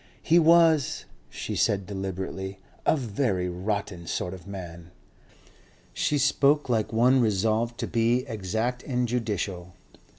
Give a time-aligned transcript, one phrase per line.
[0.23, 2.57] "He was," she said deliberately,
[2.87, 4.89] "a very rotten sort of man."
[5.93, 9.75] She spoke like one resolved to be exact and judicial.